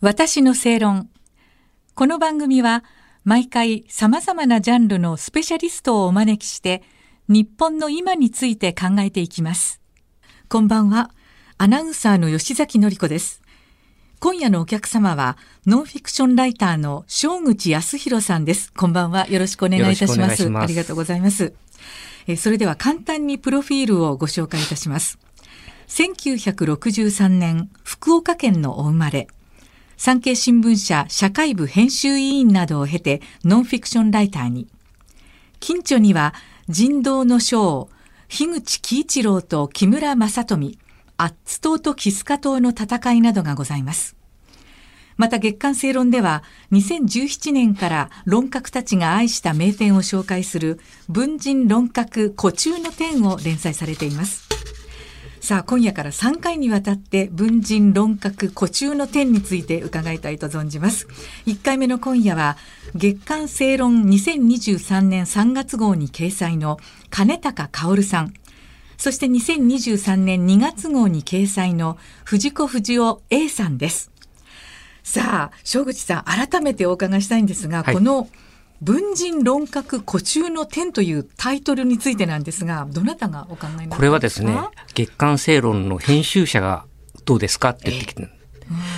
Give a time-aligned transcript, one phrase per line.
[0.00, 1.10] 私の正論。
[1.96, 2.84] この番組は
[3.24, 6.84] 毎回様々なジャンルのスペシャリストをお招きして
[7.26, 9.80] 日本の今について考えていきます。
[10.48, 11.10] こんばんは。
[11.56, 13.42] アナウンサーの吉崎のり子です。
[14.20, 18.72] 今夜のお客様はノンフィクションライターの正口康弘さんです。
[18.72, 19.26] こんばんは。
[19.26, 20.48] よろしくお願いいたします。
[20.48, 21.54] ますありがとうございます。
[22.28, 25.18] えーそれでは簡単にプロフィールをご紹介いたします。
[25.88, 29.26] 1963年、福岡県のお生まれ。
[29.98, 34.68] 産経新聞社社会部編集委員などを経てノンフィクションライターに。
[35.58, 36.34] 近所には
[36.68, 37.88] 人道の将、
[38.28, 40.78] 樋口喜一郎と木村正富、
[41.16, 44.14] アッツ島とキスカ島の戦いなどがございます。
[45.16, 50.78] また月刊正論では2017年から論客たちが愛した名店を紹介する
[51.08, 54.47] 文人論客古中の典を連載されています。
[55.40, 61.06] さあ今夜から3回にわたって文人論客古中の典について伺いたいと存じます。
[61.46, 62.56] 1回目の今夜は
[62.94, 66.78] 月刊正論2023年3月号に掲載の
[67.10, 68.34] 金高薫さん。
[68.96, 74.10] そして2023年2月号に掲載の藤子不二雄 A さんです。
[75.04, 78.28] さあ、正口さん、改めてお伺いしたいんですが、はいこの
[78.80, 83.96] 文人論客古中の典というタイトルについてなんですが、どなたがお考えになったんですか？
[83.96, 84.56] これはですね、
[84.94, 86.84] 月刊正論の編集者が
[87.24, 88.28] どうですかって言ってきて、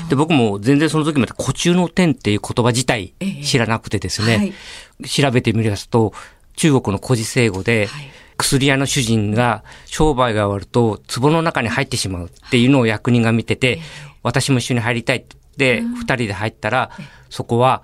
[0.09, 3.43] で、僕も全然その時まで古中の天っていう言葉自体ええ。
[3.43, 5.09] 知らなくてですね、はい。
[5.09, 6.13] 調べてみますと、
[6.57, 8.11] 中国の古事成語で、はい。
[8.37, 13.81] 薬屋の主人が商売が終わると壺の中に入ってしまうっていうのを役人が見てて、
[14.23, 15.25] 私も一緒に入りたいっ
[15.59, 16.91] て、二人で入ったら、
[17.29, 17.83] そこは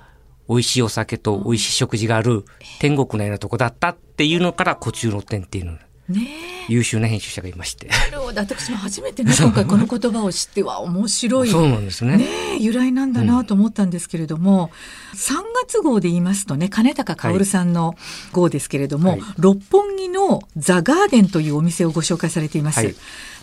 [0.49, 2.45] 美味しいお酒と美味しい食事がある
[2.81, 5.73] 天国のようなとこだったっていうのから古中の天っていうの。
[6.09, 6.29] ね
[6.69, 7.87] 優秀な編集者がいまして。
[7.87, 8.41] え、なるほど。
[8.41, 11.49] 私も初めてね、今回この言葉を知っては面白い。
[11.49, 12.17] そうなんですね。
[12.17, 12.25] ね
[12.55, 14.71] え由来なんだなと思ったんですけれども、
[15.15, 17.95] 3月号で言いますとね金高薫さんの
[18.33, 19.21] 号ですけれども、はい。
[19.39, 22.81] 六本木のザ・ガーデンというお店をご紹介されています。
[22.81, 22.95] はい。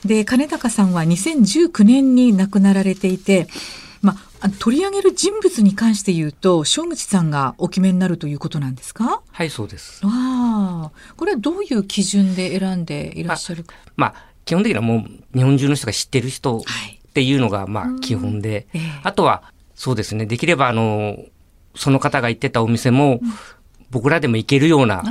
[0.06, 3.48] で金高さんは2019年に亡くなられていて、
[4.04, 9.24] まあ、取り上げる人物に関して言うと正口さんがお決めになるということなんですか？
[9.32, 10.06] はい、そうです。
[10.06, 10.92] わあ。
[11.16, 13.74] これはどういう基準で選んでいらっしゃるか？
[13.96, 14.16] まあ、
[14.46, 17.00] 基本的にはもう日本中の人が知ってる人はい。
[17.00, 18.82] っていうのが、まあ、基本で、ええ。
[19.04, 19.44] あとは、
[19.76, 21.18] そうですね、できれば、あの、
[21.76, 23.22] その方が行ってたお店も、
[23.92, 25.04] 僕らでも行けるような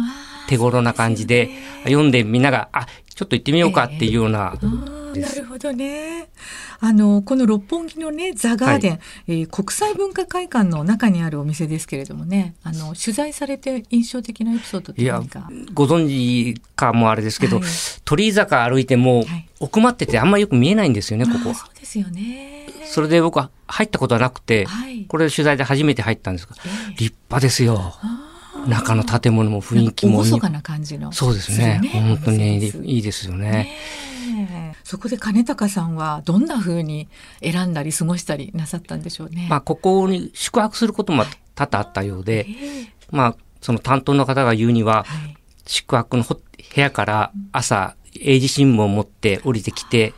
[0.49, 1.51] 手頃な感じで、
[1.85, 6.29] 読んでみんなが、あ、ちょっと行ってみようかっていうような、あーなるほどね。
[6.81, 17.65] あの、この六本木のね、ザ・ガーデン、えー国際文化会館の中にあるお店ですけれどもね、あの、取材されて印象的なエピソードっていや何か。、ご存知かもあれですけど、はい
[18.05, 22.67] 鳥居坂歩いてもはい、奥まっててあんまよく見えないんですよね、ここそうですよね。
[22.85, 27.95] それで僕は入ったことはなくて、はいこれ取材で初めて入ったんですが、ええ立派ですよ。
[28.67, 31.13] 中の建物も雰囲気も厳かな感じの。
[31.13, 31.81] そうですね。
[31.83, 33.51] する本当にいいお店ですいいですよね。
[33.51, 33.77] ね
[34.73, 37.09] えそこで金高さんはどんな風に
[37.43, 39.47] 選んだり過ごしたりなさったんでしょうね。
[39.49, 41.25] まあ、ここに宿泊することも
[41.55, 50.15] 多々あったようで、ええまあ、その担当の方が言うには、はい宿泊のほ部屋から朝、英字新聞を持って降りてきて、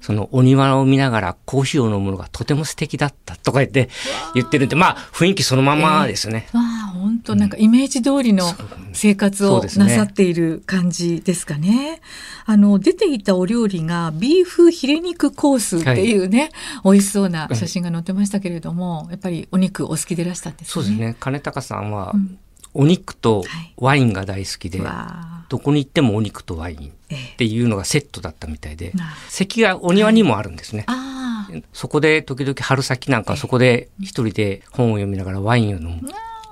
[0.00, 3.88] そのお庭を見ながらコーヒーを飲むのがとても素敵だったとか言って、
[4.34, 6.48] 言ってるんで、まあ、雰囲気そのままですね。
[6.52, 8.44] まあ本当なんかイメージ通りの
[8.92, 12.00] 生活をなさっている感じですかね。
[12.44, 16.50] あの出ていたお料理がビーフヒレ肉コースっていうね、
[16.84, 20.68] 美味しそうな写真が載ってましたけれども、やっぱりお肉お好きでいらしたんですね。
[20.68, 21.16] そうですね。
[21.18, 22.38] 金高さんはうん、
[22.74, 23.74] お肉とはい。
[23.76, 30.84] ワインが大好きで、わあどこに行ってもお肉とワインえっていうのがセットだったみたいでな、席がお庭にもあるんですね。
[30.86, 36.08] ああそこで時々春先なんかそこで一人で本を読みながらワインを飲む。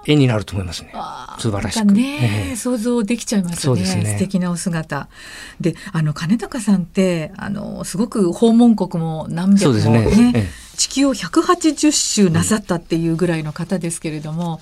[0.08, 0.92] 絵になると思いますね。
[1.40, 1.86] 素晴らしく。
[1.86, 2.56] ね、ええ。
[2.56, 3.84] 想像できちゃいますね。
[3.84, 4.04] すね。
[4.12, 5.08] 素敵なお姿。
[5.60, 10.32] であの金高さんってあのすごく訪問国も何百もそうですね。
[10.36, 10.48] ええ。
[10.76, 14.60] 地球を180周なさったっていうぐらいの方ですけれども、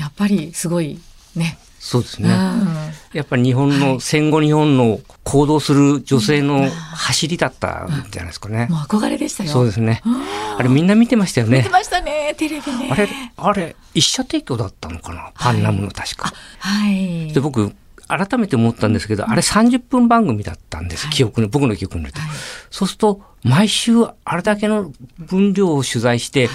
[0.00, 0.98] やっぱりすごい
[1.36, 1.58] ね。
[1.78, 2.28] そうですね。
[2.28, 2.68] うん
[3.12, 8.68] やっぱり日本の、戦後日本の行動する女性の走りだったんじゃないですかね。
[8.70, 9.50] もう憧れでしたよ。
[9.50, 10.00] そうですね。
[10.04, 11.70] ああれみんな見てましたよね見て。
[11.70, 12.88] ましたね、テレビね。
[12.90, 15.32] あれ、あれ、一社提供だったのかな？
[15.34, 16.32] パンナムの確か。
[16.60, 17.32] はい。
[17.32, 17.74] で、僕、
[18.06, 21.06] 改めて思ったんですけど、あれ30分番組だったんです。
[21.06, 22.20] はい記憶の、僕の記憶によると。
[22.20, 22.30] はい
[22.70, 23.94] そうすると、毎週
[24.24, 26.48] あれだけの分量を取材して、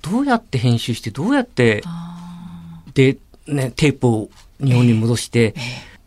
[0.00, 1.84] どうやって編集して、どうやって、
[2.94, 4.30] で、ね、テープを
[4.60, 5.54] 日本に戻して、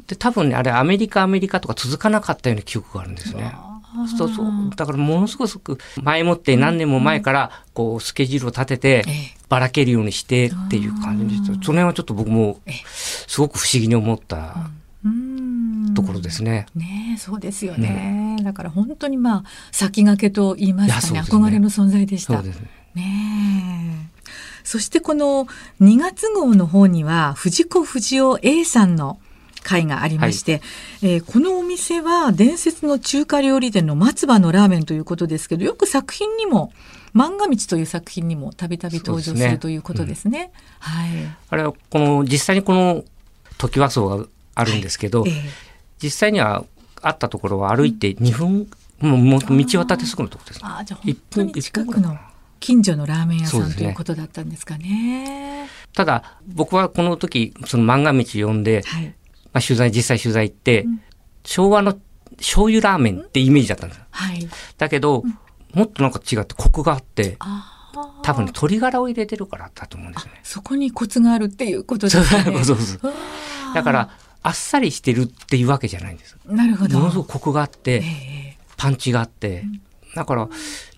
[0.08, 3.56] で、多分ね、あれアメリカ、アメリカとか続かなかったような記憶があるんですね。
[4.18, 4.48] そうそう。
[4.76, 9.06] だからものすごく前もって何年も前からこうスケジュールを立てて
[9.48, 14.70] ばらけるようにしてっていう感じで、その辺はちょっと僕もすごく不思議に思った
[15.96, 16.66] ところですね。
[16.76, 22.34] ねそうですよね、ね、だから本当にまあ先駆けと言いますかね、ね、憧れの存在でした。
[22.34, 22.70] そうですね。
[22.96, 23.65] ね
[24.66, 25.46] そしてこの
[25.80, 29.20] 2月号の方には藤子不二雄 A さんの
[29.64, 30.62] 会がありまして、はい、
[31.14, 36.74] えー、このお店は伝説の中華料理店の松葉のラーメンということですけどよく作品にも
[37.16, 40.32] 漫画道という作品にもたびたび登場するということですね。
[40.32, 40.52] すね
[40.98, 41.38] うん、はい。
[41.50, 43.06] あれはこの実際にこの
[43.58, 45.44] 時和荘があるんですけど、はいえー、
[46.04, 46.66] 実際には
[47.02, 48.68] あったところは歩いて2分、
[49.02, 50.70] うん、もう道渡ってすぐのところです、ね。
[50.70, 52.18] ああじゃあ本当に近くの。
[52.66, 55.70] 近所のラーメン屋さん、ね、ということだったんですかね。
[55.94, 59.14] ただ僕はこの時その漫画道読んで、はい、
[59.54, 61.02] まあ、取材、実際取材行って、うん、
[61.44, 61.96] 昭和の
[62.38, 64.02] 醤油ラーメンってイメージだったんです。
[64.10, 64.50] はい。
[64.80, 65.38] だけど、うん、
[65.80, 67.38] もっとなんか違ってコクがあって、
[68.24, 70.42] 多分、ね、鶏ガラを入れてるからだと思うんですね。
[70.44, 72.44] そこにコツがあるっていうことですね。
[72.44, 73.14] そうそうそう。
[73.76, 74.10] だから、
[74.42, 76.36] あっさりしてるっていうわけじゃないんです。
[76.48, 76.98] なるほど。
[76.98, 79.82] ものすごくコクがあって、えー、パンチがあって、うん、
[80.16, 80.50] だから、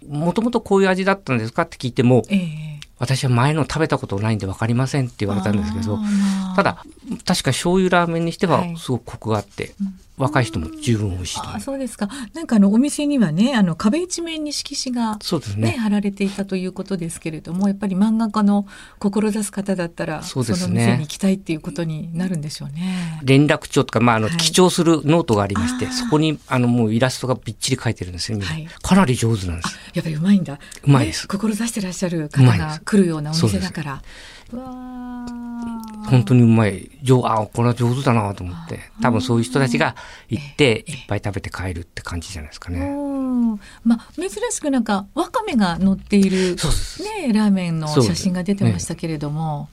[0.08, 1.64] もともとこういう味だったんですか？
[1.64, 6.00] って聞いても、えー私は前の食べたことないんで分かりませんって言われたんですけど、
[6.56, 6.84] ただ、
[7.26, 9.74] 確か醤油ラーメンにしてはすごくコクがあって、はい
[10.18, 12.10] 若い人も十分美味しいとあそうですか。
[12.34, 18.66] なんかあのお店にはね、あの壁一面に色紙が、ね、そうですね貼られていたということですけれども、やっぱり漫画家の
[18.98, 23.20] 志す方だったら、そうですね、その店に行きたいっていうことになるんでしょうね。
[23.24, 28.40] 連絡帳とか、まああの、はい、記帳するノートがありまして、そこにあのもうイラストがびっちり書いてるんですよ。
[28.40, 29.78] はい、かなり上手なんです。
[29.94, 30.60] やっぱりうまいんだ。
[30.84, 31.28] うまいです。
[31.28, 34.02] 志してらっしゃる方が来るようなお店だから。
[36.10, 36.90] 本当にうまい。
[37.04, 38.80] 上、あ、これは上手だなと思って。
[39.02, 39.96] 多分そういう人たちが
[40.30, 42.90] 行って、いっぱい食べて帰るって感じじゃないですかね。
[43.84, 46.56] まあ、珍しくなんか、わかめが乗っている、
[47.20, 49.70] ね、ラーメンの写真が出てましたけれども。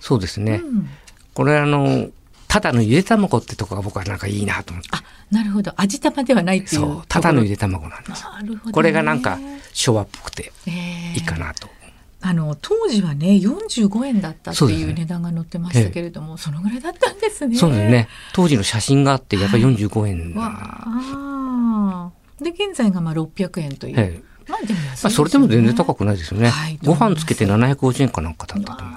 [0.00, 0.60] そうですね。
[0.62, 0.88] うん、
[1.34, 2.08] これあの、
[2.48, 4.88] ただのゆで卵ってとこが僕はなんかいいなと思って。
[4.92, 5.72] あ、なるほど。
[5.76, 6.80] 味玉ではないっていう。
[6.80, 7.02] そう。
[7.06, 8.24] ただのゆで卵なんです。
[8.24, 9.38] ね、これがなんか
[9.72, 10.52] 昭和っぽくて
[11.14, 11.68] いいかなと。
[12.20, 17.56] あの当時はね45円だったっていう値段が載ってましたけれどもそ,、のぐらいだったんですね。
[17.56, 23.94] そうですね当時の写真があってやっぱり45円、はい、で現在がまあ600円という。
[23.98, 26.48] ええまあでも、ね、まあそれでも全然高くないですよね。
[26.48, 28.96] はい、ご飯つけて750円かなんかだったと思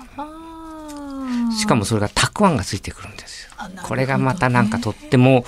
[1.50, 1.54] う。
[1.54, 3.41] しかもそれがたくあんがついてくるんですよ。
[3.84, 5.46] これがまたなんかとっても、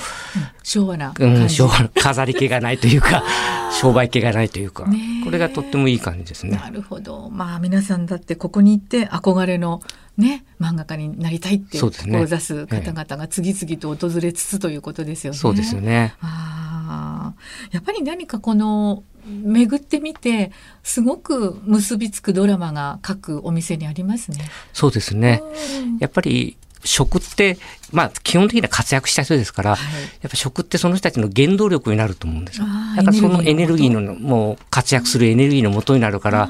[0.64, 3.24] 昭和な、うん、昭和飾り気がないというか
[3.72, 4.86] 商売気がないというか、
[5.24, 6.58] これがとってもいい感じですね。
[6.58, 7.30] なるほど。
[7.32, 9.82] まあ皆さんだってここに行って憧れの
[10.18, 15.40] ね、漫画家になりたいって志す方々が次々と訪れつつということですよね。
[15.40, 16.14] そうですよね。
[16.22, 17.34] あ
[17.72, 20.52] やっぱり何かこの巡ってみて
[20.84, 24.38] すごく結びつくドラマが各お店にありますね。
[24.74, 25.42] そうですね。
[26.00, 27.58] やっぱり食って、
[27.92, 32.66] まあ、基本的には活躍した人ですから、はい、やっぱ食ってその人たちの原動力になると思うんですよ。
[32.96, 36.50] だからそのエネルギーの、もう活躍するエネルギーの元になるから、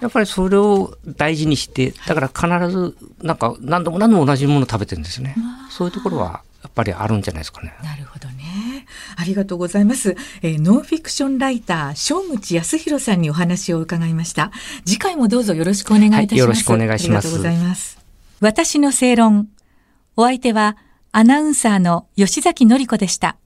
[0.00, 5.36] やっぱりそれを大事にして、だから必ず、なんか何度も何度も同じものを食べてるんですね。
[5.70, 7.74] そういうところは、やっぱりあるんじゃないですかね。
[7.82, 8.86] なるほどね。
[9.16, 10.16] ありがとうございます。
[10.42, 14.50] えー、ノンフィクションライター、正口康弘さんにお話を伺いました。
[14.84, 16.32] 次回もどうぞよろしくお願いいたします。
[16.32, 17.28] はい、よろしくお願いします。
[17.28, 17.98] ありがとうございます。
[18.40, 19.48] 私の正論。
[20.20, 20.76] お相手は
[21.12, 23.38] アナウンサーの吉崎のり子でした。